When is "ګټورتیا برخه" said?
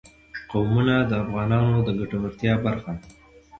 1.99-2.91